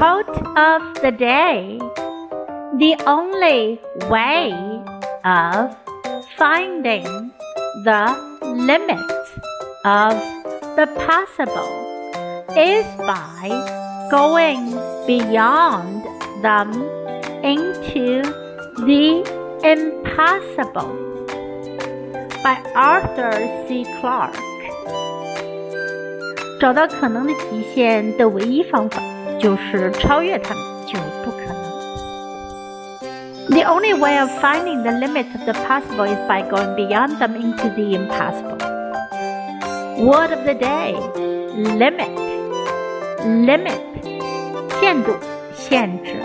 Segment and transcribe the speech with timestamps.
[0.00, 1.78] Quote of the day
[2.78, 4.52] The only way
[5.24, 5.76] of
[6.36, 7.04] finding
[7.84, 8.04] the
[8.42, 9.30] limits
[9.84, 10.14] of
[10.76, 11.72] the possible
[12.56, 13.48] is by
[14.10, 14.72] going
[15.06, 16.04] beyond
[16.42, 16.72] them
[17.44, 18.22] into
[18.86, 19.24] the
[19.62, 20.94] impossible
[22.42, 23.84] by Arthur C.
[24.00, 24.56] Clarke。
[26.58, 29.02] 找到可能的极限的唯一方法
[29.40, 31.56] 就是超越它们，就是不可能。
[33.48, 37.68] The only way of finding the limits of the possible is by going beyond them into
[37.74, 38.58] the impossible.
[39.98, 40.94] Word of the day
[41.54, 42.10] limit.
[43.24, 43.80] Limit
[44.80, 45.16] 限度、
[45.54, 46.22] 限制。